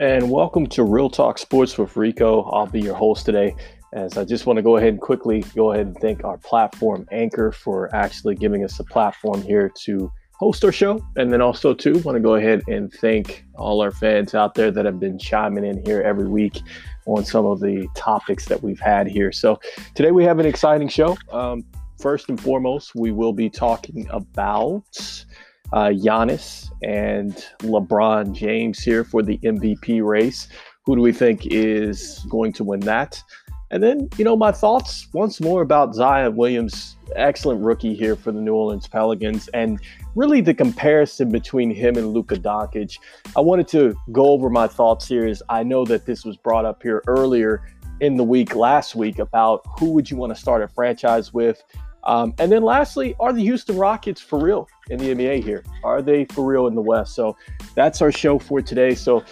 [0.00, 2.42] and welcome to Real Talk Sports with Rico.
[2.50, 3.56] I'll be your host today.
[3.92, 7.04] As I just want to go ahead and quickly go ahead and thank our platform
[7.10, 11.04] Anchor for actually giving us a platform here to host our show.
[11.16, 14.70] And then also, too, want to go ahead and thank all our fans out there
[14.70, 16.60] that have been chiming in here every week
[17.06, 19.32] on some of the topics that we've had here.
[19.32, 19.58] So
[19.96, 21.16] today we have an exciting show.
[21.32, 21.64] Um,
[22.00, 24.84] first and foremost, we will be talking about
[25.72, 30.48] uh, Giannis and LeBron James here for the MVP race.
[30.84, 33.22] Who do we think is going to win that?
[33.70, 38.32] And then, you know, my thoughts once more about Zion Williams, excellent rookie here for
[38.32, 39.78] the New Orleans Pelicans, and
[40.14, 42.98] really the comparison between him and Luka Doncic.
[43.36, 45.26] I wanted to go over my thoughts here.
[45.26, 47.62] As I know that this was brought up here earlier
[48.00, 51.62] in the week last week about who would you want to start a franchise with.
[52.08, 55.62] Um, and then lastly, are the Houston Rockets for real in the NBA here?
[55.84, 57.14] Are they for real in the West?
[57.14, 57.36] So
[57.74, 58.94] that's our show for today.
[58.94, 59.22] So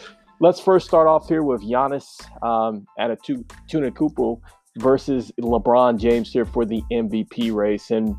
[0.40, 2.04] let's first start off here with Giannis
[2.42, 4.42] um, at a two, tuna cupo
[4.76, 7.90] versus LeBron James here for the MVP race.
[7.90, 8.14] And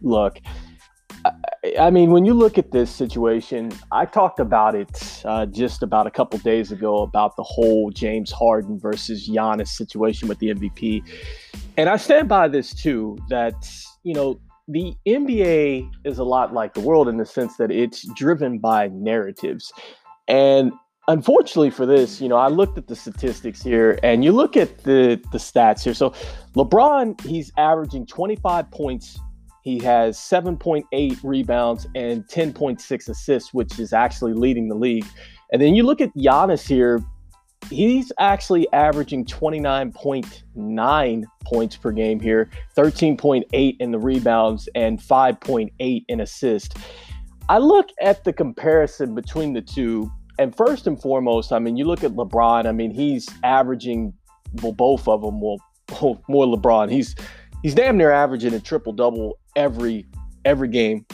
[0.00, 0.40] look,
[1.78, 6.06] I mean, when you look at this situation, I talked about it uh, just about
[6.06, 11.02] a couple days ago about the whole James Harden versus Giannis situation with the MVP.
[11.76, 13.54] And I stand by this too that,
[14.02, 18.06] you know, the NBA is a lot like the world in the sense that it's
[18.14, 19.72] driven by narratives.
[20.28, 20.72] And
[21.08, 24.84] unfortunately for this, you know, I looked at the statistics here and you look at
[24.84, 25.94] the the stats here.
[25.94, 26.14] So
[26.54, 29.18] LeBron, he's averaging 25 points
[29.64, 35.06] he has 7.8 rebounds and 10.6 assists, which is actually leading the league.
[35.52, 37.02] And then you look at Giannis here,
[37.68, 46.20] he's actually averaging 29.9 points per game here, 13.8 in the rebounds, and 5.8 in
[46.20, 46.76] assist.
[47.48, 51.84] I look at the comparison between the two, and first and foremost, I mean, you
[51.84, 54.14] look at LeBron, I mean, he's averaging,
[54.62, 55.58] well, both of them, well,
[56.02, 56.90] oh, more LeBron.
[56.90, 57.14] He's
[57.62, 60.06] he's damn near averaging a triple double every
[60.44, 61.06] every game.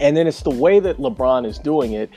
[0.00, 2.10] And then it's the way that LeBron is doing it.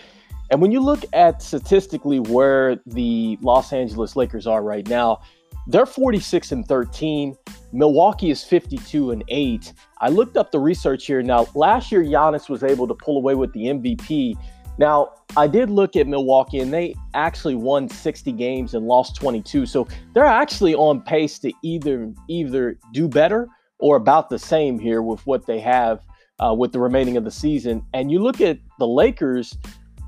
[0.49, 5.21] And when you look at statistically where the Los Angeles Lakers are right now,
[5.67, 7.35] they're 46 and 13.
[7.73, 9.73] Milwaukee is 52 and 8.
[9.99, 11.21] I looked up the research here.
[11.21, 14.35] Now, last year Giannis was able to pull away with the MVP.
[14.77, 19.65] Now, I did look at Milwaukee and they actually won 60 games and lost 22.
[19.65, 23.49] So they're actually on pace to either either do better
[23.79, 26.05] or about the same here with what they have
[26.39, 27.83] uh, with the remaining of the season.
[27.93, 29.57] And you look at the Lakers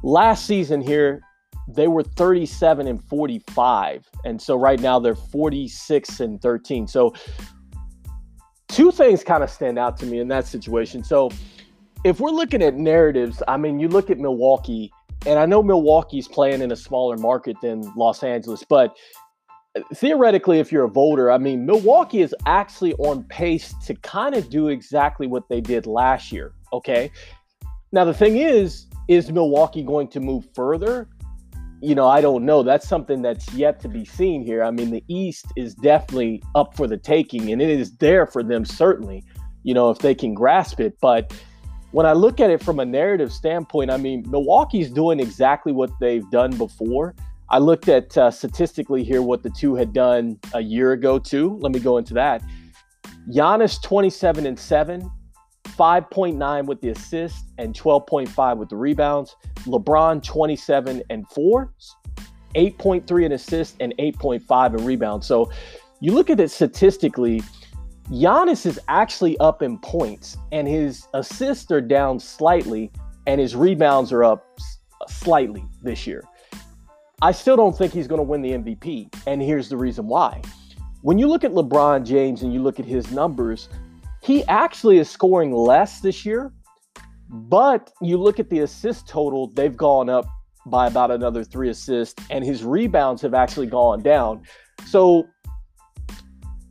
[0.03, 1.21] last season here,
[1.67, 4.07] they were 37 and 45.
[4.25, 6.87] And so right now they're 46 and 13.
[6.87, 7.13] So
[8.67, 11.03] two things kind of stand out to me in that situation.
[11.03, 11.29] So
[12.03, 14.91] if we're looking at narratives, I mean, you look at Milwaukee,
[15.25, 18.95] and I know Milwaukee's playing in a smaller market than Los Angeles, but
[19.75, 24.33] uh, theoretically, if you're a voter, I mean, Milwaukee is actually on pace to kind
[24.33, 26.53] of do exactly what they did last year.
[26.71, 27.11] Okay.
[27.91, 31.09] Now, the thing is, is Milwaukee going to move further?
[31.81, 32.61] You know, I don't know.
[32.61, 34.63] That's something that's yet to be seen here.
[34.63, 38.43] I mean, the East is definitely up for the taking, and it is there for
[38.43, 39.23] them, certainly,
[39.63, 40.95] you know, if they can grasp it.
[41.01, 41.33] But
[41.91, 45.89] when I look at it from a narrative standpoint, I mean, Milwaukee's doing exactly what
[45.99, 47.15] they've done before.
[47.49, 51.57] I looked at uh, statistically here what the two had done a year ago too.
[51.61, 52.43] Let me go into that.
[53.31, 55.09] Giannis 27 and 7,
[55.79, 59.37] 5.9 with the assist and 12.5 with the rebounds.
[59.59, 61.71] LeBron 27 and 4,
[62.55, 65.25] 8.3 in assist and 8.5 in rebounds.
[65.25, 65.49] So
[66.01, 67.41] you look at it statistically,
[68.09, 72.91] Giannis is actually up in points and his assists are down slightly
[73.25, 74.59] and his rebounds are up
[75.07, 76.25] slightly this year.
[77.21, 79.13] I still don't think he's going to win the MVP.
[79.27, 80.41] And here's the reason why.
[81.01, 83.69] When you look at LeBron James and you look at his numbers,
[84.21, 86.51] he actually is scoring less this year.
[87.29, 90.25] But you look at the assist total, they've gone up
[90.65, 94.43] by about another three assists, and his rebounds have actually gone down.
[94.85, 95.27] So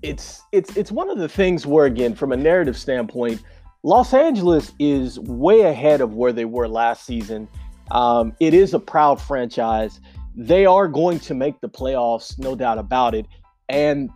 [0.03, 3.43] it's it's it's one of the things where again, from a narrative standpoint,
[3.85, 7.49] Los Angeles is way ahead of where they were last season.
[7.91, 10.01] Um, it is a proud franchise
[10.39, 13.27] they are going to make the playoffs, no doubt about it.
[13.69, 14.09] And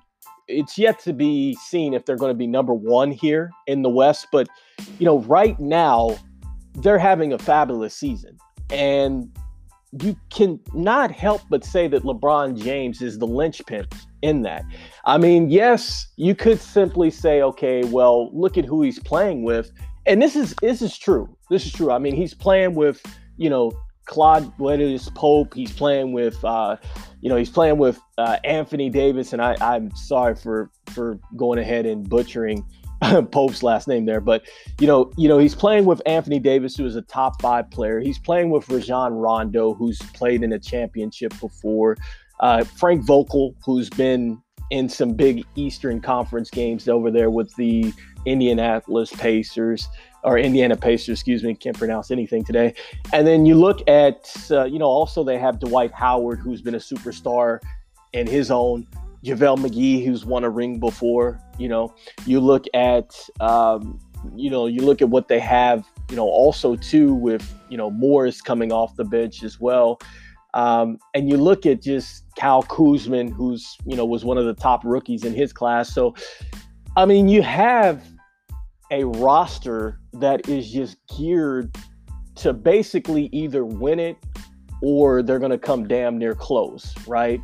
[0.53, 3.91] it's yet to be seen if they're going to be number one here in the
[3.91, 4.27] West.
[4.31, 4.49] But,
[4.99, 6.17] you know, right now,
[6.75, 8.37] they're having a fabulous season.
[8.71, 9.31] And
[10.01, 13.87] you can not help but say that LeBron James is the linchpin
[14.23, 14.65] in that.
[15.05, 19.71] I mean, yes, you could simply say, okay, well, look at who he's playing with.
[20.07, 21.37] And this is this is true.
[21.51, 21.93] This is true.
[21.93, 23.03] I mean, he's playing with,
[23.37, 23.73] you know,
[24.07, 25.55] Claude Letters Pope.
[25.55, 26.77] He's playing with, uh,
[27.21, 31.59] you know, he's playing with uh, Anthony Davis, and I, I'm sorry for for going
[31.59, 32.65] ahead and butchering
[33.31, 34.45] Pope's last name there, but
[34.81, 38.01] you know, you know, he's playing with Anthony Davis, who is a top five player.
[38.01, 41.97] He's playing with Rajon Rondo, who's played in a championship before.
[42.41, 44.41] Uh, Frank Vogel, who's been
[44.71, 47.93] in some big Eastern Conference games over there with the
[48.25, 49.89] Indianapolis Pacers
[50.25, 52.75] or Indiana Pacers, excuse me, can't pronounce anything today.
[53.13, 56.75] And then you look at, uh, you know, also they have Dwight Howard, who's been
[56.75, 57.59] a superstar
[58.13, 58.87] in his own.
[59.25, 61.41] JaVale McGee, who's won a ring before.
[61.59, 61.95] You know,
[62.27, 64.01] you look at, um,
[64.35, 65.85] you know, you look at what they have.
[66.11, 69.99] You know, also too with you know Morris coming off the bench as well.
[70.53, 74.55] Um, and you look at just Cal Kuzman, who's you know was one of the
[74.55, 75.95] top rookies in his class.
[75.95, 76.15] So,
[76.97, 78.12] I mean, you have
[78.93, 81.75] a roster that is just geared
[82.37, 84.17] to basically either win it
[84.83, 87.41] or they're going to come damn near close, right?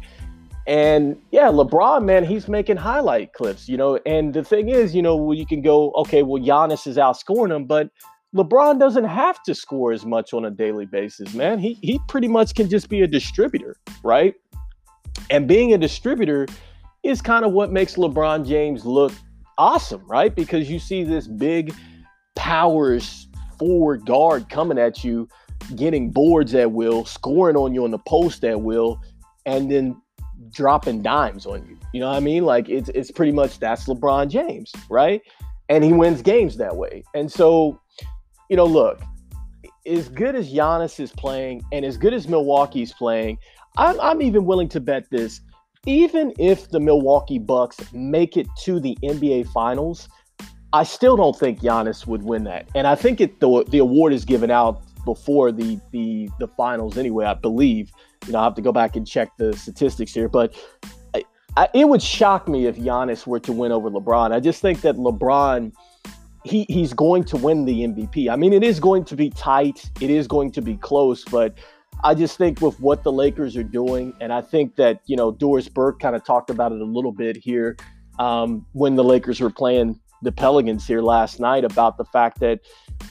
[0.66, 3.98] And yeah, LeBron, man, he's making highlight clips, you know.
[4.04, 7.64] And the thing is, you know, you can go, okay, well, Giannis is outscoring him,
[7.64, 7.88] but
[8.36, 11.58] LeBron doesn't have to score as much on a daily basis, man.
[11.58, 14.34] He he pretty much can just be a distributor, right?
[15.30, 16.46] And being a distributor
[17.02, 19.12] is kind of what makes LeBron James look
[19.58, 20.34] awesome, right?
[20.34, 21.74] Because you see this big
[22.36, 23.28] powers
[23.58, 25.28] forward guard coming at you,
[25.74, 29.00] getting boards at will, scoring on you on the post at will,
[29.44, 30.00] and then
[30.50, 31.78] dropping dimes on you.
[31.92, 32.44] You know what I mean?
[32.44, 35.20] Like it's it's pretty much that's LeBron James, right?
[35.68, 37.02] And he wins games that way.
[37.14, 37.78] And so,
[38.48, 39.02] you know, look,
[39.86, 43.38] as good as Giannis is playing and as good as Milwaukee's playing,
[43.76, 45.40] I'm, I'm even willing to bet this.
[45.88, 50.06] Even if the Milwaukee Bucks make it to the NBA Finals,
[50.74, 52.68] I still don't think Giannis would win that.
[52.74, 56.98] And I think it the, the award is given out before the the the finals
[56.98, 57.90] anyway, I believe.
[58.26, 60.54] You know, I have to go back and check the statistics here, but
[61.14, 61.24] I,
[61.56, 64.30] I, it would shock me if Giannis were to win over LeBron.
[64.32, 65.72] I just think that LeBron,
[66.44, 68.30] he he's going to win the MVP.
[68.30, 71.56] I mean, it is going to be tight, it is going to be close, but
[72.04, 75.32] I just think with what the Lakers are doing, and I think that you know
[75.32, 77.76] Doris Burke kind of talked about it a little bit here
[78.18, 82.60] um, when the Lakers were playing the Pelicans here last night about the fact that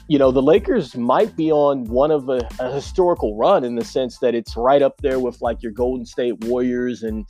[0.07, 3.83] you know, the Lakers might be on one of a, a, historical run in the
[3.83, 7.03] sense that it's right up there with like your Golden State Warriors.
[7.03, 7.25] And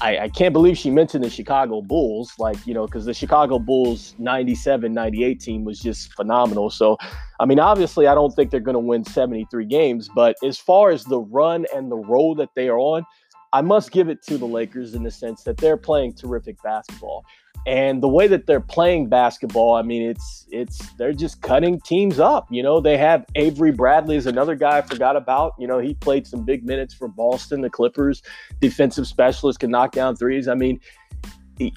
[0.00, 3.58] I, I can't believe she mentioned the Chicago Bulls, like, you know, because the Chicago
[3.58, 6.70] Bulls 97 98 team was just phenomenal.
[6.70, 6.96] So,
[7.40, 10.90] I mean, obviously, I don't think they're going to win 73 games, but as far
[10.90, 13.04] as the run and the road that they are on,
[13.52, 17.24] I must give it to the Lakers in the sense that they're playing terrific basketball
[17.66, 22.18] and the way that they're playing basketball i mean it's it's they're just cutting teams
[22.18, 22.80] up you know?
[22.80, 25.78] They have avery bradley is another guy i forgot about you know?
[25.78, 28.22] He played some big minutes for boston the clippers.
[28.60, 30.48] Defensive specialist can knock down threes.
[30.48, 30.80] I mean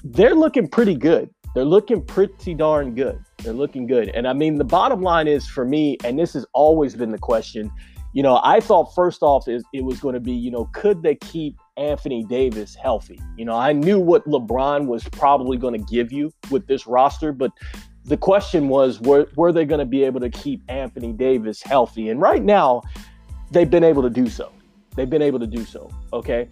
[0.04, 1.28] they're looking pretty good.
[1.54, 3.18] They're looking pretty darn good.
[3.38, 4.08] They're looking good.
[4.10, 7.18] And i mean the bottom line is for me and this has always been the
[7.18, 7.70] question
[8.12, 11.02] you know i thought first off is it was going to be you know could
[11.02, 13.20] they keep Anthony Davis healthy.
[13.36, 17.32] You know, I knew what LeBron was probably going to give you with this roster,
[17.32, 17.50] but
[18.04, 22.10] the question was were, were they going to be able to keep Anthony Davis healthy?
[22.10, 22.82] And right now,
[23.50, 24.52] they've been able to do so.
[24.96, 25.90] They've been able to do so.
[26.12, 26.48] Okay.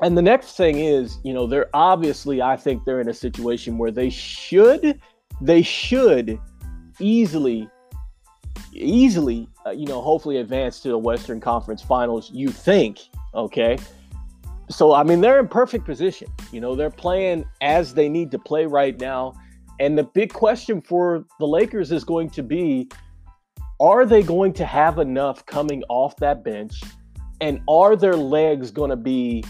[0.00, 3.78] And the next thing is, you know, they're obviously, I think they're in a situation
[3.78, 5.00] where they should,
[5.40, 6.38] they should
[7.00, 7.68] easily,
[8.72, 12.30] easily, uh, you know, hopefully advance to the Western Conference Finals.
[12.32, 13.78] You think, okay?
[14.70, 16.28] So I mean they're in perfect position.
[16.52, 19.34] You know, they're playing as they need to play right now.
[19.80, 22.88] And the big question for the Lakers is going to be
[23.80, 26.80] are they going to have enough coming off that bench?
[27.40, 29.44] And are their legs going to be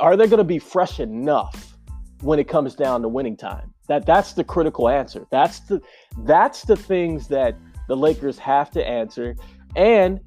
[0.00, 1.76] are they going to be fresh enough
[2.20, 3.72] when it comes down to winning time?
[3.88, 5.26] That that's the critical answer.
[5.30, 5.80] That's the
[6.24, 7.56] that's the things that
[7.88, 9.36] the Lakers have to answer.
[9.76, 10.20] And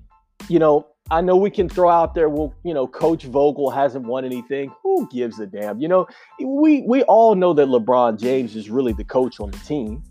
[0.48, 4.06] you know, I know we can throw out there, well, you know, Coach Vogel hasn't
[4.06, 4.72] won anything.
[4.82, 5.82] Who gives a damn?
[5.82, 6.08] You know,
[6.40, 10.02] we we all know that LeBron James is really the coach on the team.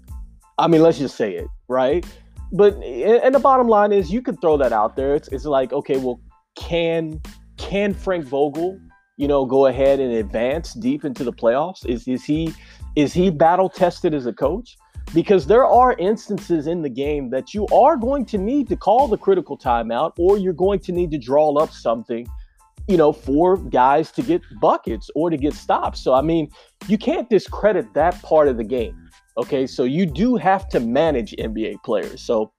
[0.59, 2.05] I mean, let's just say it, right?
[2.53, 5.15] But and the bottom line is, you can throw that out there.
[5.15, 6.21] It's it's like, okay, well,
[6.55, 7.19] can
[7.57, 8.79] can Frank Vogel,
[9.17, 11.87] you know, go ahead and advance deep into the playoffs?
[11.87, 12.53] Is is he
[12.95, 14.77] is he battle tested as a coach?
[15.15, 19.09] Because there are instances in the game that you are going to need to call
[19.09, 22.27] the critical timeout or you're going to need to draw up something
[22.89, 26.51] you know for guys to get buckets or to get stops so i mean
[26.87, 31.33] you can't discredit that part of the game okay so you do have to manage
[31.33, 32.53] nba players so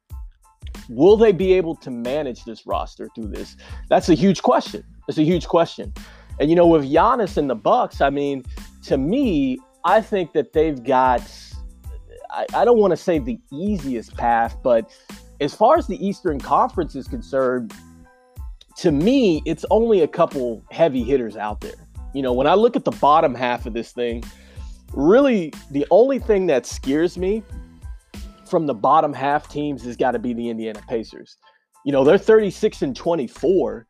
[0.89, 3.55] Will they be able to manage this roster through this?
[3.89, 4.84] That's a huge question.
[5.08, 5.93] It's a huge question.
[6.39, 8.43] And you know, with Giannis and the Bucks, I mean,
[8.86, 11.22] to me, I think that they've got
[12.31, 14.89] I, I don't want to say the easiest path, but
[15.39, 17.73] as far as the Eastern Conference is concerned,
[18.77, 21.88] to me, it's only a couple heavy hitters out there.
[22.13, 24.23] You know, when I look at the bottom half of this thing,
[24.93, 27.43] really the only thing that scares me
[28.50, 31.38] from the bottom half teams has got to be the Indiana Pacers.
[31.85, 33.88] You know, they're 36 and 24,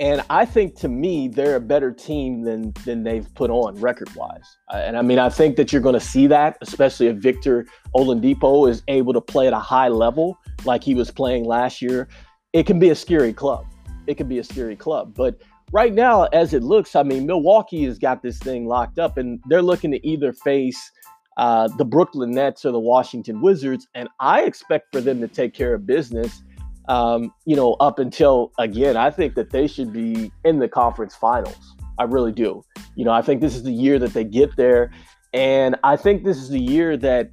[0.00, 4.12] and I think to me they're a better team than than they've put on record
[4.16, 4.56] wise.
[4.72, 8.68] And I mean, I think that you're going to see that, especially if Victor Oladipo
[8.68, 12.08] is able to play at a high level like he was playing last year.
[12.52, 13.66] It can be a scary club.
[14.06, 15.40] It can be a scary club, but
[15.72, 19.40] right now, as it looks, I mean, Milwaukee has got this thing locked up, and
[19.48, 20.90] they're looking to either face
[21.36, 25.54] uh, the Brooklyn Nets or the Washington Wizards, and I expect for them to take
[25.54, 26.42] care of business
[26.90, 31.14] um, you know, up until again, I think that they should be in the conference
[31.14, 31.76] finals.
[32.00, 32.64] I really do.
[32.96, 34.90] You know, I think this is the year that they get there.
[35.32, 37.30] And I think this is the year that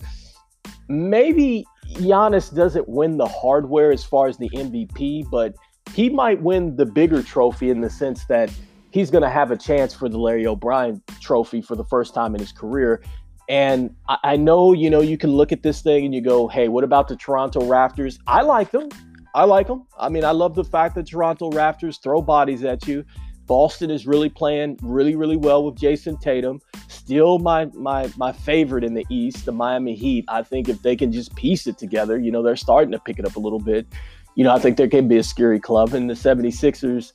[0.88, 5.56] maybe Giannis doesn't win the hardware as far as the MVP, but
[5.96, 8.54] he might win the bigger trophy in the sense that
[8.92, 12.36] he's going to have a chance for the Larry O'Brien trophy for the first time
[12.36, 13.02] in his career.
[13.50, 16.48] And I, I know, you know, you can look at this thing and you go,
[16.48, 18.20] hey, what about the Toronto Raptors?
[18.28, 18.90] I like them.
[19.38, 19.86] I like them.
[20.00, 23.06] I mean, I love the fact that Toronto Raptors throw bodies at you.
[23.46, 26.60] Boston is really playing really, really well with Jayson Tatum.
[26.88, 30.26] Still my my my favorite in the East, the Miami Heat.
[30.28, 33.20] I think if they can just piece it together, you know, they're starting to pick
[33.20, 33.86] it up a little bit.
[34.34, 35.94] You know, I think there can be a scary club.
[35.94, 37.14] And the 76ers,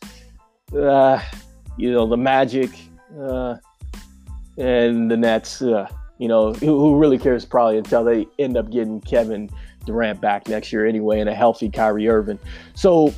[0.80, 1.20] uh,
[1.76, 2.70] you know, the Magic
[3.20, 3.56] uh,
[4.58, 5.88] and the Nets, uh,
[6.18, 9.50] you know, who, who really cares probably until they end up getting Kevin
[9.84, 12.38] Durant back next year anyway, and a healthy Kyrie Irving.
[12.74, 13.12] So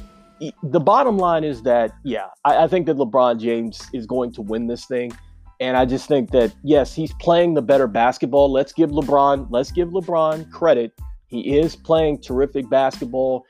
[0.63, 4.43] the bottom line is that, yeah, I, I, think that LeBron James is going to
[4.43, 5.13] win this thing.
[5.61, 8.51] And I just think that, yes, he's playing the better basketball.
[8.51, 10.93] Let's give LeBron, let's give LeBron credit.
[11.29, 13.45] He is playing terrific basketball.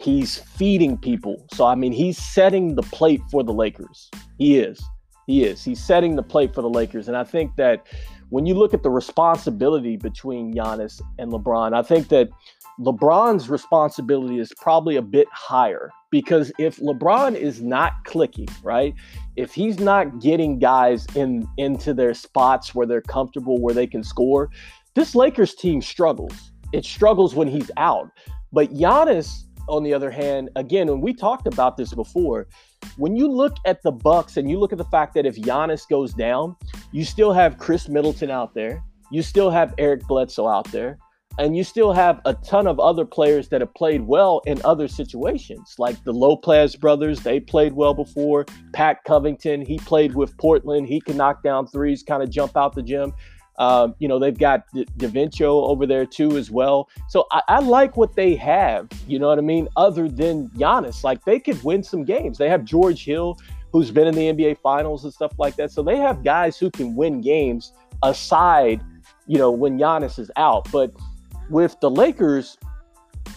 [0.00, 1.46] He's feeding people.
[1.52, 4.10] So, I mean, he's setting the plate for the Lakers.
[4.38, 4.82] He is.
[5.26, 5.62] He is.
[5.62, 7.08] He's setting the plate for the Lakers.
[7.08, 7.86] And I think that
[8.32, 12.30] when you look at the responsibility between Giannis and LeBron, I think that
[12.80, 18.94] LeBron's responsibility is probably a bit higher because if LeBron is not clicking, right?
[19.36, 24.02] If he's not getting guys in into their spots where they're comfortable, where they can
[24.02, 24.48] score,
[24.94, 26.52] this Lakers team struggles.
[26.72, 28.10] It struggles when he's out.
[28.50, 32.46] But Giannis, on the other hand, again, when we talked about this before,
[32.96, 35.88] when you look at the Bucks and you look at the fact that if Giannis
[35.88, 36.56] goes down,
[36.92, 40.98] you still have Khris Middleton out there, you still have Eric Bledsoe out there,
[41.38, 44.88] and you still have a ton of other players that have played well in other
[44.88, 47.20] situations, like the Lopez brothers.
[47.20, 48.44] They played well before.
[48.72, 50.86] Pat Covington, he played with Portland.
[50.86, 53.12] He can knock down threes, kind of jump out the gym.
[53.62, 56.90] Um, you know, they've got DiVincenzo over there too as well.
[57.08, 61.04] So I, I, like what they have, you know what I mean, other than Giannis.
[61.04, 62.38] Like they could win some games.
[62.38, 63.38] They have George Hill,
[63.70, 65.70] who's been in the NBA finals and stuff like that.
[65.70, 68.80] So they have guys who can win games aside,
[69.28, 70.68] you know, when Giannis is out.
[70.72, 70.90] But
[71.48, 72.58] with the Lakers,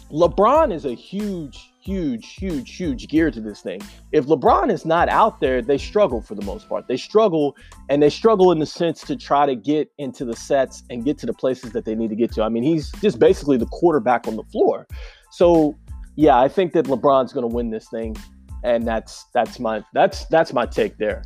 [0.09, 3.79] LeBron is a huge huge, huge, huge gear to this thing.
[4.11, 6.87] If LeBron is not out there, they struggle for the most part.
[6.87, 7.55] They struggle,
[7.89, 11.17] and they struggle in the sense to try to get into the sets and get
[11.19, 12.43] to the places that they need to get to.
[12.43, 14.87] I mean, he's just basically the quarterback on the floor.
[15.31, 15.77] So,
[16.15, 18.15] yeah, I think that LeBron's going to win this thing,
[18.63, 21.23] and that's that's my that's that's my take there.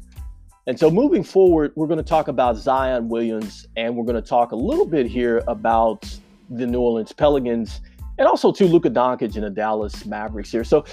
[0.67, 4.27] And so, moving forward, we're going to talk about Zion Williams, and we're going to
[4.27, 6.05] talk a little bit here about
[6.49, 7.79] the New Orleans Pelicans
[8.19, 10.63] and also to Luka Doncic and the Dallas Mavericks here.
[10.63, 10.85] So,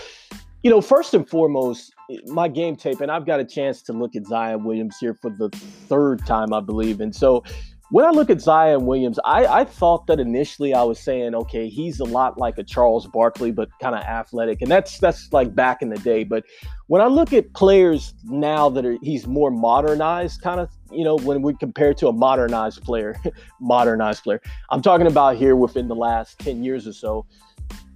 [0.63, 1.93] you know, first and foremost,
[2.27, 5.31] my game tape, and I've got a chance to look at Zion Williams here for
[5.31, 7.01] the third time, I believe.
[7.01, 7.45] And so
[7.91, 11.69] when I look at Zion Williams, I, I thought that initially I was saying, okay,
[11.69, 15.55] he's a lot like a Charles Barkley, but kind of athletic, and that's that's like
[15.55, 16.25] back in the day.
[16.25, 16.45] But
[16.89, 21.17] when I look at players now that are he's more modernized, kind of, you know,
[21.19, 23.15] when we compare to a modernized player,
[23.61, 24.41] modernized player,
[24.71, 27.27] I'm talking about here within the last ten years or so.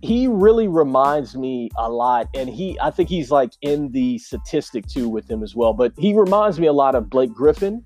[0.02, 4.86] He really reminds me a lot, and he I think he's like in the statistic
[4.86, 5.72] too with him as well.
[5.72, 7.84] But he reminds me a lot of Blake Griffin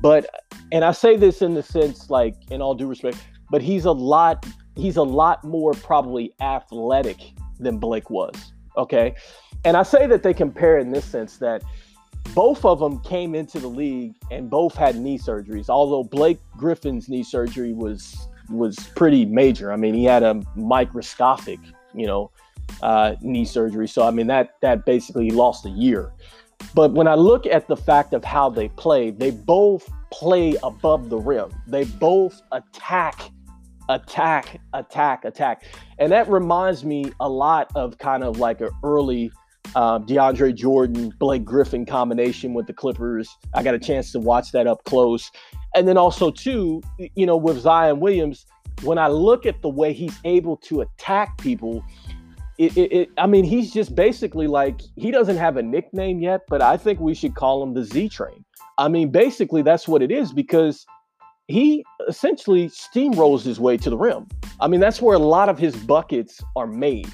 [0.00, 0.26] but
[0.72, 3.18] and I say this in the sense like in all due respect,
[3.50, 4.46] but he's a lot
[4.76, 7.18] he's a lot more probably athletic
[7.58, 8.52] than Blake was.
[8.76, 9.14] Okay.
[9.64, 11.62] And I say that they compare in this sense that
[12.34, 15.68] both of them came into the league and both had knee surgeries.
[15.68, 19.72] Although Blake Griffin's knee surgery was was pretty major.
[19.72, 21.60] I mean, he had a microscopic,
[21.94, 22.30] you know,
[22.82, 23.88] uh, knee surgery.
[23.88, 26.12] So I mean that that basically lost a year.
[26.74, 31.10] But when I look at the fact of how they play, they both play above
[31.10, 31.50] the rim.
[31.66, 33.30] They both attack,
[33.88, 35.64] attack, attack, attack.
[35.98, 39.30] And that reminds me a lot of kind of like an early
[39.74, 43.36] um, DeAndre Jordan, Blake Griffin combination with the Clippers.
[43.54, 45.30] I got a chance to watch that up close.
[45.74, 46.82] And then also, too,
[47.16, 48.46] you know, with Zion Williams,
[48.82, 51.84] when I look at the way he's able to attack people,
[52.58, 56.42] it, it, it, I mean, he's just basically like he doesn't have a nickname yet,
[56.48, 58.44] but I think we should call him the Z Train.
[58.78, 60.86] I mean, basically, that's what it is because
[61.48, 64.26] he essentially steamrolls his way to the rim.
[64.60, 67.10] I mean, that's where a lot of his buckets are made.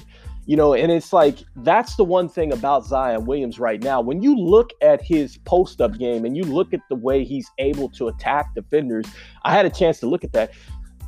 [0.47, 4.01] You know, and it's like that's the one thing about Zion Williams right now.
[4.01, 7.49] When you look at his post up game and you look at the way he's
[7.59, 9.05] able to attack defenders,
[9.43, 10.51] I had a chance to look at that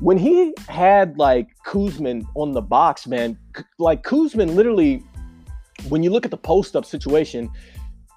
[0.04, 3.38] when he had like Kuzman on the box, man,
[3.80, 5.02] like Kuzman literally,
[5.88, 7.50] when you look at the post up situation,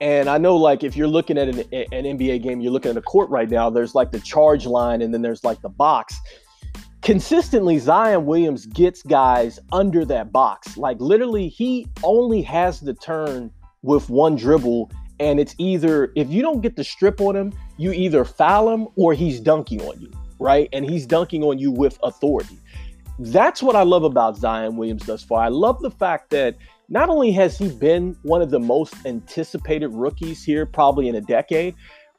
[0.01, 2.97] and I know like if you're looking at an, an, NBA game, you're looking at
[2.97, 6.19] a court right now, there's like the charge line and then there's like the box.
[7.03, 10.77] Consistently, Zion Williams gets guys under that box.
[10.77, 13.53] Like literally, he only has the turn
[13.83, 14.91] with one dribble.
[15.21, 18.89] And it's either if you don't get the strip on him, you either foul him
[18.97, 20.69] or he's dunking on you right?
[20.73, 22.59] And he's dunking on you with authority.
[23.19, 25.43] That's what I love about Zion Williams thus far.
[25.43, 26.57] I love the fact that
[26.89, 31.21] not only has he been one of the most anticipated rookies here, probably in a
[31.21, 31.75] decade,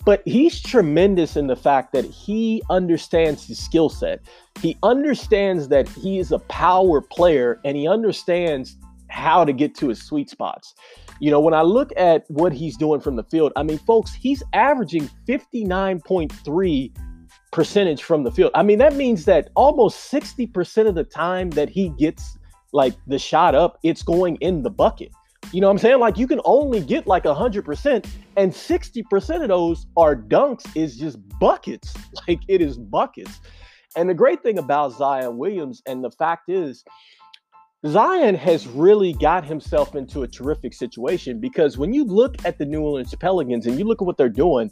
[0.06, 4.22] but he's tremendous in the fact that he understands his skill set.
[4.62, 8.78] He understands that he is a power player and he understands
[9.10, 10.74] how to get to his sweet spots.
[11.20, 14.14] You know, when I look at what he's doing from the field, I mean, folks,
[14.14, 16.92] he's averaging 59.3
[17.52, 18.52] percentage from the field.
[18.54, 22.38] I mean, that means that almost 60% of the time that he gets
[22.74, 25.12] like the shot up, it's going in the bucket.
[25.54, 26.00] You know what I'm saying?
[26.00, 28.06] Like you can only get like 100%
[28.36, 31.94] and 60% of those are dunks is just buckets.
[32.28, 33.40] Like it is buckets.
[33.96, 36.84] And the great thing about Zion Williams and the fact is
[37.88, 42.66] Zion has really got himself into a terrific situation because when you look at the
[42.66, 44.72] New Orleans Pelicans and you look at what they're doing,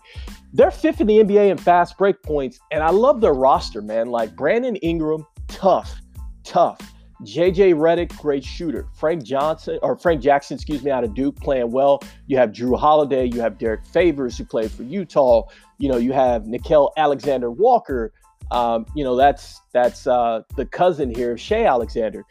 [0.53, 2.59] they're fifth in the NBA in fast break points.
[2.71, 4.07] And I love their roster, man.
[4.07, 5.99] Like Brandon Ingram, tough,
[6.43, 6.79] tough.
[7.21, 8.87] JJ Redick, great shooter.
[8.93, 12.01] Frank Johnson or Frank Jackson, excuse me, out of Duke playing well.
[12.27, 15.43] You have Jrue Holiday, you have Derrick Favors who played for Utah.
[15.77, 18.11] You know, you have Nickeil Alexander Walker.
[18.51, 22.25] Um, you know, that's that's uh, the cousin here of Shai Alexander.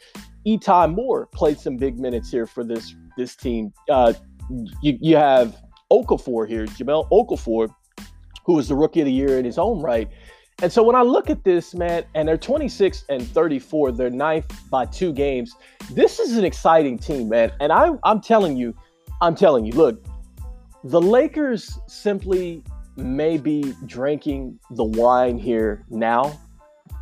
[0.45, 3.73] E'Twaun Moore played some big minutes here for this this team.
[3.89, 4.13] Uh,
[4.81, 5.55] you, you have
[5.91, 7.69] Okafor here, Jahlil Okafor,
[8.45, 10.09] who was the rookie of the year in his own right.
[10.61, 14.45] And so when I look at this, man, and they're 26 and 34, they're ninth
[14.69, 15.53] by two games.
[15.91, 17.51] This is an exciting team, man.
[17.59, 18.73] And I, I'm telling you,
[19.21, 20.05] I'm telling you, look,
[20.83, 22.63] the Lakers simply
[22.95, 26.39] may be drinking the wine here now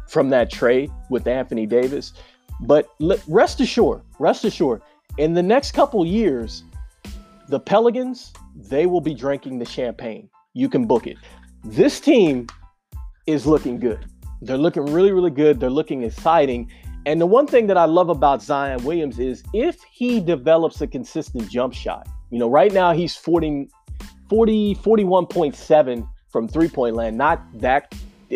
[0.07, 2.13] from that trade with Anthony Davis.
[2.61, 2.89] But
[3.27, 4.81] rest assured, rest assured,
[5.17, 6.63] in the next couple years,
[7.49, 10.29] the Pelicans, they will be drinking the champagne.
[10.53, 11.17] You can book it.
[11.63, 12.47] This team
[13.27, 14.05] is looking good.
[14.41, 15.59] They're looking really, really good.
[15.59, 16.71] They're looking exciting.
[17.05, 20.87] And the one thing that I love about Zion Williams is if he develops a
[20.87, 23.69] consistent jump shot, you know, right now he's 40,
[24.29, 27.17] 40 41.7 from three point land.
[27.17, 27.93] Not that,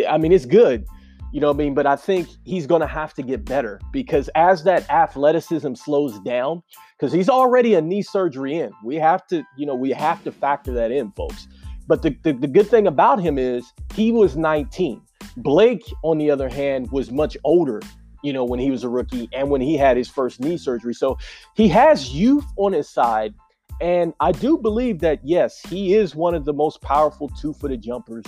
[0.08, 0.86] I mean, it's good,
[1.32, 1.74] you know what I mean?
[1.74, 6.20] But I think he's going to have to get better because as that athleticism slows
[6.20, 6.63] down,
[6.98, 10.32] because he's already a knee surgery in, we have to, you know, we have to
[10.32, 11.48] factor that in, folks.
[11.88, 15.02] But the, the, the good thing about him is he was 19.
[15.38, 17.82] Blake, on the other hand, was much older,
[18.24, 20.94] you know, when he was a rookie and when he had his first knee surgery.
[20.94, 21.18] So
[21.56, 23.34] he has youth on his side.
[23.80, 27.82] And I do believe that, yes, he is one of the most powerful two footed
[27.82, 28.26] jumpers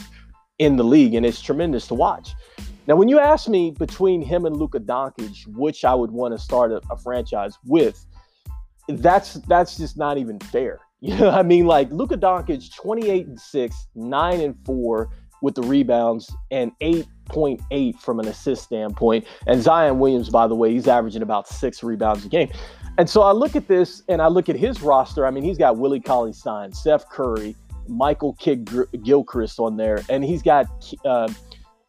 [0.59, 1.15] in the league.
[1.15, 2.35] And it's tremendous to watch.
[2.89, 6.39] Now, when you ask me between him and Luka Doncic, which I would want to
[6.39, 8.03] start a, a franchise with,
[8.87, 10.81] that's that's just not even fair.
[11.01, 15.09] You know, I mean, like Luka Doncic, 28 and 6, 9 and 4
[15.41, 19.25] with the rebounds, and 8.8 from an assist standpoint.
[19.47, 22.49] And Zion Williams, by the way, he's averaging about six rebounds a game.
[22.97, 25.25] And so I look at this and I look at his roster.
[25.25, 27.55] I mean, he's got Willie Cauley Stein, Seth Curry,
[27.87, 28.69] Michael Kidd
[29.01, 30.67] Gilchrist on there, and he's got
[31.05, 31.31] uh,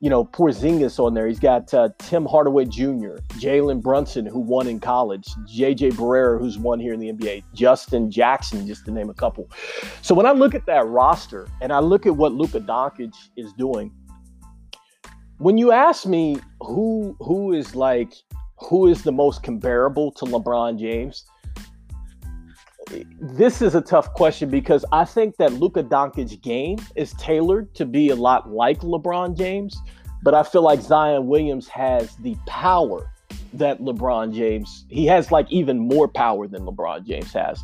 [0.00, 1.26] you know, Porzingis on there.
[1.26, 6.58] He's got uh, Tim Hardaway Jr., Jalen Brunson, who won in college, JJ Barea, who's
[6.58, 9.50] won here in the NBA, Justin Jackson, just to name a couple.
[10.00, 13.52] So when I look at that roster and I look at what Luka Doncic is
[13.52, 13.92] doing,
[15.36, 18.14] when you ask me who who is like
[18.58, 21.24] who is the most comparable to LeBron James,
[23.20, 27.84] this is a tough question because I think that Luka Doncic's game is tailored to
[27.84, 29.76] be a lot like LeBron James,
[30.22, 33.10] but I feel like Zion Williams has the power
[33.52, 37.62] that LeBron James he has like even more power than LeBron James has.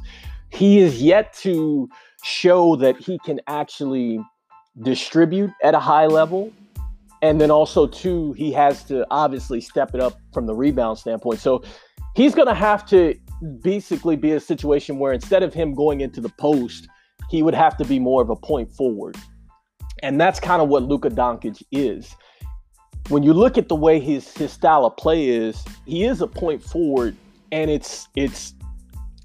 [0.50, 1.88] He is yet to
[2.22, 4.20] show that he can actually
[4.82, 6.52] distribute at a high level
[7.22, 11.40] and then also too he has to obviously step it up from the rebound standpoint
[11.40, 11.62] so
[12.14, 13.14] he's to have to
[13.62, 16.88] basically be a situation where instead of him going into the post
[17.28, 19.16] he would have to be more of a point forward.
[20.02, 22.14] And that's kind of what Luka Doncic is.
[23.08, 26.26] When you look at the way his his style of play is he is a
[26.26, 27.16] point forward
[27.52, 28.54] and it's it's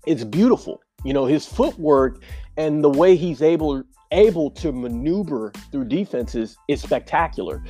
[0.06, 0.82] it's beautiful.
[1.04, 2.21] You know his footwork
[2.58, 7.63] and the way he's able able to maneuver through defenses is spectacular.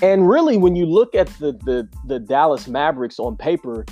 [0.00, 3.84] And really, when you look at the the, the Dallas Mavericks on paper,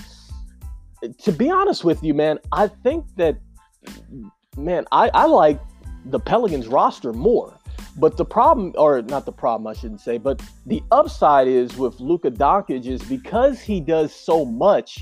[1.18, 3.38] to be honest with you, man, I think that
[4.56, 5.60] man, I, I like
[6.06, 7.56] the Pelicans roster more.
[7.96, 11.98] But the problem, or not the problem, I shouldn't say, but the upside is with
[12.00, 15.00] Luka Doncic is because he does so much,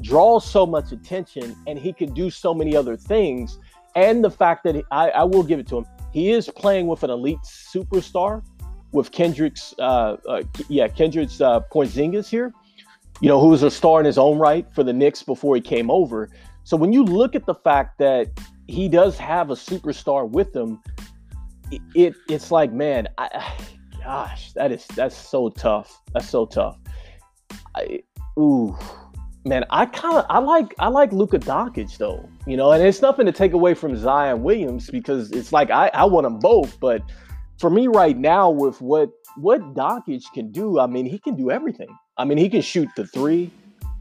[0.00, 3.58] draws so much attention, and he can do so many other things.
[3.94, 6.86] And the fact that he, I, I will give it to him, he is playing
[6.86, 8.42] with an elite superstar
[8.92, 12.52] with Kendrick's, uh, uh, yeah, Kendrick's uh, Porzingis here,
[13.20, 15.60] you know, who was a star in his own right for the Knicks before he
[15.60, 16.30] came over.
[16.64, 18.28] So when you look at the fact that
[18.66, 20.80] he does have a superstar with him,
[21.70, 23.52] it, it it's like, man, I,
[24.02, 26.00] gosh, that is that's so tough.
[26.12, 26.78] That's so tough.
[27.76, 28.00] I,
[28.38, 28.76] ooh,
[29.44, 33.02] man, I kind of I like I like Luka Doncic though, you know, and it's
[33.02, 36.78] nothing to take away from Zion Williams because it's like I I want them both,
[36.80, 37.02] but
[37.58, 41.50] for me right now with what what Doncic can do, I mean, he can do
[41.50, 41.88] everything.
[42.20, 43.50] I mean, he can shoot the three,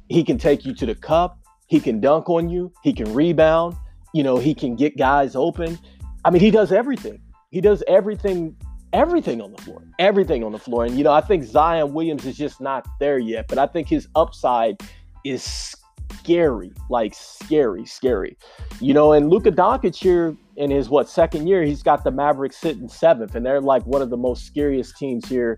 [0.10, 3.78] he can take you to the cup, he can dunk on you, he can rebound,
[4.14, 5.80] you know, he can get guys open.
[6.26, 7.22] I mean, he does everything.
[7.50, 8.58] He does everything
[8.92, 10.84] everything on the floor, everything on the floor.
[10.84, 13.88] And you know, I think Zion Williams is just not there yet, but I think
[13.88, 14.82] his upside
[15.24, 15.74] is
[16.20, 18.36] scary, like scary, scary.
[18.82, 22.58] You know, and Luka Doncic here in his what second year, he's got the Mavericks
[22.58, 25.58] sitting seventh, and they're like one of the most scariest teams here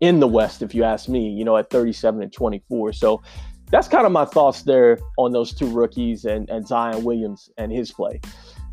[0.00, 1.28] in the West, if you ask me.
[1.28, 2.92] You know, at 37 and 24.
[2.92, 3.22] So
[3.70, 7.72] that's kind of my thoughts there on those two rookies and, and Zion Williams and
[7.72, 8.20] his play.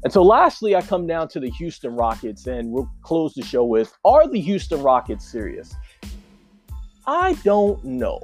[0.03, 3.63] And so, lastly, I come down to the Houston Rockets, and we'll close the show
[3.63, 5.73] with Are the Houston Rockets serious?
[7.07, 8.19] I don't know.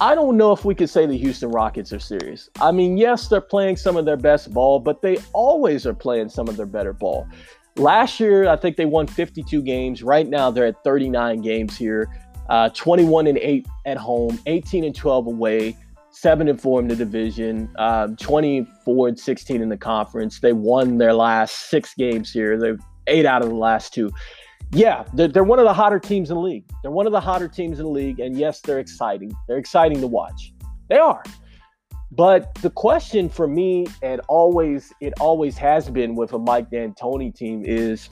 [0.00, 2.50] I don't know if we could say the Houston Rockets are serious.
[2.60, 6.28] I mean, yes, they're playing some of their best ball, but they always are playing
[6.30, 7.28] some of their better ball.
[7.76, 10.02] Last year, I think they won 52 games.
[10.02, 12.08] Right now, they're at 39 games here,
[12.48, 15.76] uh, 21 and 8 at home, 18 and 12 away,
[16.10, 20.40] 7 and 4 in the division, um, 24 and 16 in the conference.
[20.40, 22.58] They won their last six games here.
[22.58, 24.10] They've eight out of the last two
[24.74, 26.64] yeah, they're, they're one of the hotter teams in the league.
[26.82, 28.20] They're one of the hotter teams in the league.
[28.20, 29.32] And yes, they're exciting.
[29.46, 30.52] They're exciting to watch.
[30.88, 31.22] They are.
[32.10, 37.34] But the question for me, and always it always has been with a Mike D'Antoni
[37.34, 38.08] team, is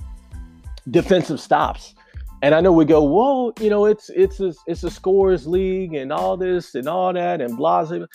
[0.91, 1.95] defensive stops.
[2.43, 5.95] And I know we go, well, you know, it's it's a it's a scores league
[5.95, 7.85] and all this and all that and blah.
[7.85, 8.07] blah.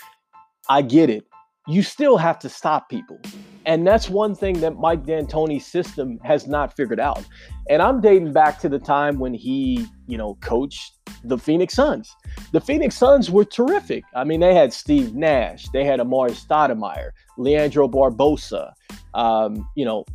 [0.70, 1.26] I get it.
[1.66, 3.20] You still have to stop people.
[3.68, 7.24] And that's one thing that Mike D'Antoni's system has not figured out.
[7.70, 10.94] And I'm dating back to the time when he, you know, coached
[11.26, 12.16] the Phoenix Suns.
[12.54, 14.06] The Phoenix Suns were terrific.
[14.16, 18.72] I mean, they had Steve Nash, they had Amar'e Stoudemire, Leandro Barbosa.
[19.14, 20.06] Um, you know,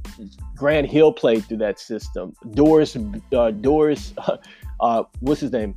[0.57, 2.33] Grant Hill played through that system.
[2.53, 2.97] Doris,
[3.37, 4.15] uh, Doris,
[4.81, 5.75] uh, what's his name?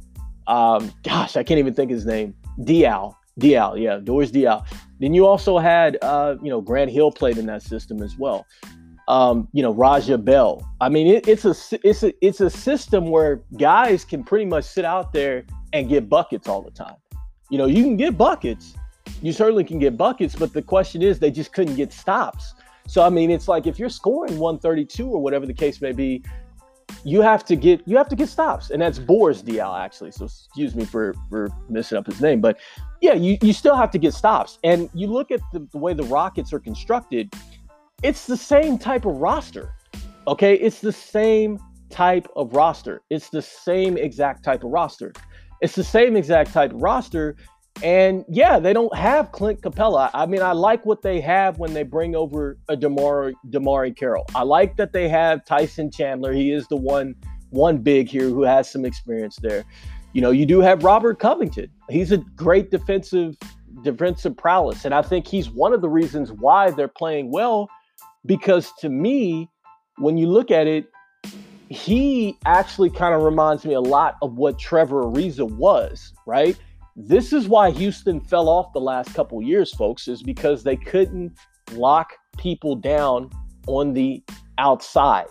[0.48, 2.36] Um, gosh, I can't even think his name.
[2.60, 3.14] Diaw.
[3.40, 4.66] Diaw, yeah, Doris Diaw.
[5.00, 8.46] Then you also had, uh, you know, Grant Hill played in that system as well.
[9.08, 10.68] Um, you know, Raja Bell.
[10.82, 14.64] I mean, it, it's a it's a it's a system where guys can pretty much
[14.64, 16.96] sit out there and get buckets all the time.
[17.52, 18.74] You know, you can get buckets.
[19.22, 22.56] You certainly can get buckets, but the question is, they just couldn't get stops.
[22.88, 26.24] So I mean, it's like if you're scoring 132 or whatever the case may be,
[27.06, 30.12] you have to get you have to get stops, and that's Boris Diaw actually.
[30.12, 32.58] So excuse me for for messing up his name, but
[33.00, 34.58] yeah, you you still have to get stops.
[34.64, 37.32] And you look at the, the way the Rockets are constructed,
[38.02, 39.76] it's the same type of roster.
[40.28, 41.60] Okay, it's the same
[41.92, 43.04] type of roster.
[43.12, 45.14] It's the same exact type of roster.
[45.62, 47.36] It's the same exact type of roster.
[47.84, 50.10] And yeah, they don't have Clint Capela.
[50.14, 54.26] I mean, I like what they have when they bring over a DeMar DeMarre Carroll.
[54.34, 56.32] I like that they have Tyson Chandler.
[56.32, 57.16] He is the one
[57.50, 59.66] one big here who has some experience there.
[60.14, 61.70] You know, you do have Robert Covington.
[61.90, 63.36] He's a great defensive
[63.84, 67.70] defensive prowess, and I think he's one of the reasons why they're playing well
[68.26, 69.50] because to me,
[69.98, 70.88] when you look at it,
[71.70, 76.58] he actually kind of reminds me a lot of what Trevor Ariza was, right?
[76.96, 81.38] This is why Houston fell off the last couple years, folks, is because they couldn't
[81.74, 83.30] lock people down
[83.68, 84.24] on the
[84.58, 85.26] outside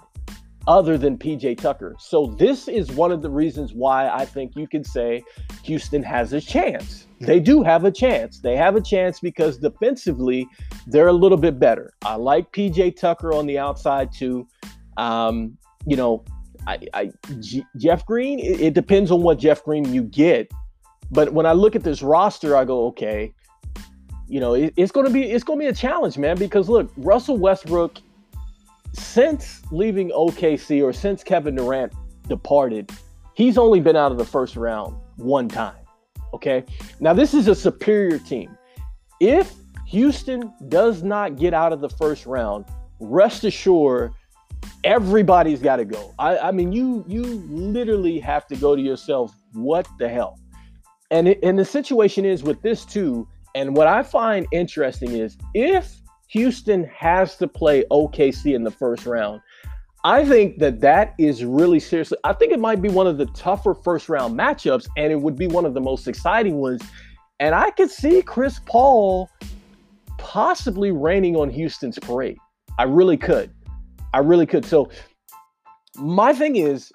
[0.67, 1.95] other than PJ Tucker.
[1.99, 5.23] So this is one of the reasons why I think you can say
[5.63, 7.07] Houston has a chance.
[7.21, 8.41] They do have a chance.
[8.41, 10.47] They have a chance because defensively
[10.87, 11.95] they're a little bit better.
[12.05, 14.47] I like PJ Tucker on the outside too.
[14.99, 16.25] Um, you know,
[16.67, 18.39] I, I G, Jeff Green.
[18.39, 20.51] It, it depends on what Jeff Green you get.
[21.11, 23.35] But when I look at this roster, I go, okay,
[24.27, 26.37] you know, it, it's going to be it's going to be a challenge, man.
[26.37, 27.99] Because look, Russell Westbrook
[28.95, 31.93] since leaving OKC or since Kevin Durant
[32.29, 32.91] departed,
[33.35, 35.77] he's only been out of the first round one time.
[36.33, 36.65] Okay.
[37.01, 38.57] Now, this is a superior team.
[39.21, 39.53] If
[39.87, 42.65] Houston does not get out of the first round,
[42.99, 44.13] rest assured,
[44.83, 46.15] everybody's got to go.
[46.19, 50.39] I, I, mean, you you literally have to go to yourself, what the hell?
[51.15, 53.29] And it, and the situation is with this too.
[53.55, 59.07] And what I find interesting is if Houston has to play OKC in the first
[59.07, 59.41] round.
[60.03, 62.19] I think that that is really seriously.
[62.25, 65.37] I think it might be one of the tougher first round matchups, and it would
[65.37, 66.83] be one of the most exciting ones.
[67.39, 69.31] And I could see Chris Paul
[70.19, 72.39] possibly raining on Houston's parade.
[72.77, 73.53] I really could.
[74.13, 74.65] I really could.
[74.65, 74.91] So,
[75.97, 76.91] my thing is,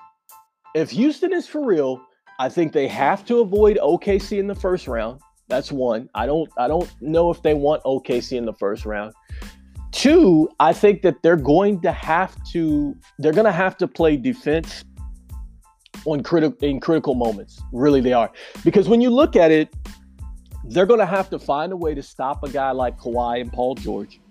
[0.75, 2.01] if Houston is for real,
[2.39, 5.19] I think they have to avoid OKC in the first round.
[5.49, 6.09] That's one.
[6.15, 9.13] I don't I don't know if they want OKC in the first round.
[9.91, 14.15] Two, I think that they're going to have to they're going to have to play
[14.15, 14.85] defense
[16.05, 17.61] on critical in critical moments.
[17.73, 18.31] Really they are.
[18.63, 19.75] Because when you look at it,
[20.63, 23.51] they're going to have to find a way to stop a guy like Kawhi and
[23.51, 24.21] Paul George.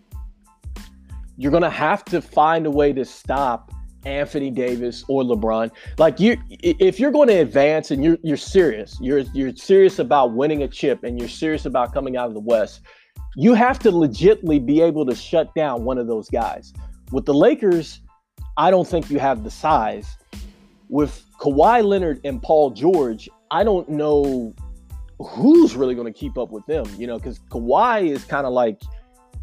[1.37, 3.71] You're going to have to find a way to stop
[4.09, 5.71] Anthony Davis or LeBron.
[5.99, 10.33] Like you if you're going to advance and you're you're serious, you're you're serious about
[10.33, 12.81] winning a chip and you're serious about coming out of the West,
[13.37, 16.73] you have to legitly be able to shut down one of those guys.
[17.13, 18.01] With the Lakers,
[18.57, 20.17] I don't think you have the size.
[20.89, 24.55] With Kawhi Leonard and Paul George, I don't know
[25.21, 28.53] who's really going to keep up with them, you know, because Kawhi is kind of
[28.53, 28.81] like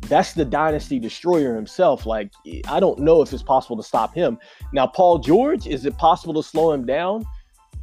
[0.08, 2.06] that's the dynasty destroyer himself.
[2.06, 2.32] Like,
[2.68, 4.38] I don't know if it's possible to stop him.
[4.74, 7.26] Now, Paul George, is it possible to slow him down?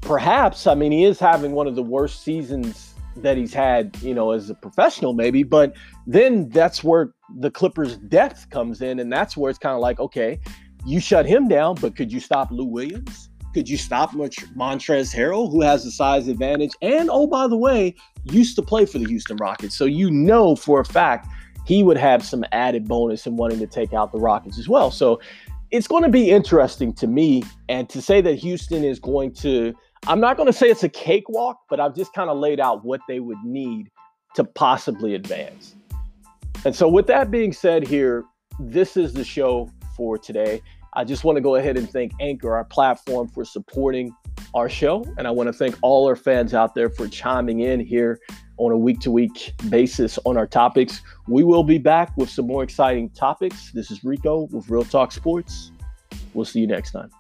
[0.01, 0.67] Perhaps.
[0.67, 4.31] I mean, he is having one of the worst seasons that he's had, you know,
[4.31, 5.43] as a professional, maybe.
[5.43, 5.75] But
[6.07, 8.99] then that's where the Clippers' depth comes in.
[8.99, 10.41] And that's where it's kind of like, okay,
[10.85, 13.29] you shut him down, but could you stop Lou Williams?
[13.55, 16.71] Could you stop Montrezl Harrell, who has the size advantage?
[16.81, 19.77] And oh, by the way, used to play for the Houston Rockets.
[19.77, 21.29] So you know for a fact
[21.65, 24.91] he would have some added bonus in wanting to take out the Rockets as well.
[24.91, 25.21] So
[25.71, 27.43] it's going to be interesting to me.
[27.69, 29.75] And to say that Houston is going to,
[30.07, 32.85] I'm not going to say it's a cakewalk, but I've just kind of laid out
[32.85, 33.91] what they would need
[34.35, 35.75] to possibly advance.
[36.65, 38.25] And so, with that being said, here,
[38.61, 40.63] this is the show for today.
[40.95, 44.15] I just want to go ahead and thank Anchor, our platform, for supporting
[44.55, 45.05] our show.
[45.17, 48.21] And I want to thank all our fans out there for chiming in here
[48.67, 51.03] on a week to week basis on our topics.
[51.27, 53.73] We will be back with some more exciting topics.
[53.73, 55.73] This is Rico with Real Talk Sports.
[56.33, 57.11] We'll see you next time.